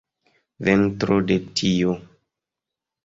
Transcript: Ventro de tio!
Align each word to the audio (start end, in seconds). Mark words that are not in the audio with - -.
Ventro 0.69 1.19
de 1.33 1.37
tio! 1.61 1.95